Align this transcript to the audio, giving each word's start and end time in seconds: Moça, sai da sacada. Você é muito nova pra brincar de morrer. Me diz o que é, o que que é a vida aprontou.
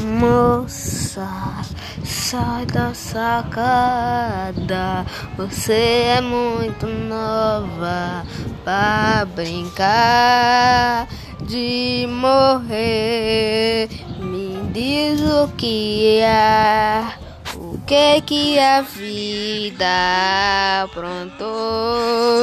Moça, 0.00 1.28
sai 2.02 2.64
da 2.64 2.94
sacada. 2.94 3.44
Você 5.36 6.14
é 6.16 6.20
muito 6.22 6.86
nova 6.86 8.24
pra 8.64 9.26
brincar 9.34 11.06
de 11.42 12.06
morrer. 12.08 13.90
Me 14.18 14.70
diz 14.72 15.20
o 15.20 15.48
que 15.58 16.20
é, 16.20 17.04
o 17.56 17.78
que 17.86 18.22
que 18.22 18.58
é 18.58 18.78
a 18.78 18.80
vida 18.80 19.84
aprontou. 20.84 22.41